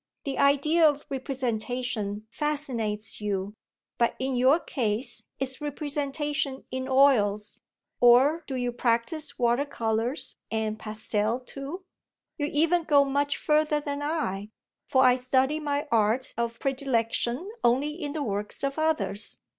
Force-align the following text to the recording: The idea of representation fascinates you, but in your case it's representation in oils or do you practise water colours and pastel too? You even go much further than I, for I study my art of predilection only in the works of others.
The 0.23 0.39
idea 0.39 0.89
of 0.89 1.05
representation 1.11 2.25
fascinates 2.31 3.21
you, 3.21 3.53
but 3.99 4.15
in 4.17 4.35
your 4.35 4.59
case 4.59 5.21
it's 5.39 5.61
representation 5.61 6.63
in 6.71 6.87
oils 6.89 7.59
or 7.99 8.43
do 8.47 8.55
you 8.55 8.71
practise 8.71 9.37
water 9.37 9.63
colours 9.63 10.37
and 10.49 10.79
pastel 10.79 11.39
too? 11.39 11.85
You 12.39 12.47
even 12.47 12.81
go 12.81 13.05
much 13.05 13.37
further 13.37 13.79
than 13.79 14.01
I, 14.01 14.49
for 14.87 15.03
I 15.03 15.17
study 15.17 15.59
my 15.59 15.87
art 15.91 16.33
of 16.35 16.59
predilection 16.59 17.47
only 17.63 17.89
in 17.91 18.13
the 18.13 18.23
works 18.23 18.63
of 18.63 18.79
others. 18.79 19.37